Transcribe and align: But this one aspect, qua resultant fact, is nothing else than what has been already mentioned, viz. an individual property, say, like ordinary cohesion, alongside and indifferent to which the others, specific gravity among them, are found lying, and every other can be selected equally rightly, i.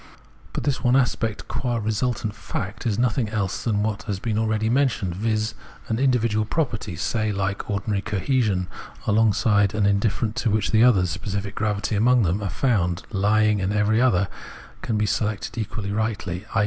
But 0.51 0.63
this 0.63 0.83
one 0.83 0.95
aspect, 0.95 1.47
qua 1.47 1.75
resultant 1.77 2.33
fact, 2.33 2.87
is 2.87 2.97
nothing 2.97 3.29
else 3.29 3.63
than 3.65 3.83
what 3.83 4.01
has 4.09 4.17
been 4.19 4.35
already 4.39 4.67
mentioned, 4.67 5.15
viz. 5.15 5.53
an 5.89 5.99
individual 5.99 6.43
property, 6.43 6.95
say, 6.95 7.31
like 7.31 7.69
ordinary 7.69 8.01
cohesion, 8.01 8.65
alongside 9.05 9.75
and 9.75 9.85
indifferent 9.85 10.35
to 10.37 10.49
which 10.49 10.71
the 10.71 10.83
others, 10.83 11.11
specific 11.11 11.53
gravity 11.53 11.95
among 11.95 12.23
them, 12.23 12.41
are 12.41 12.49
found 12.49 13.03
lying, 13.11 13.61
and 13.61 13.73
every 13.73 14.01
other 14.01 14.27
can 14.81 14.97
be 14.97 15.05
selected 15.05 15.55
equally 15.55 15.91
rightly, 15.91 16.47
i. 16.55 16.59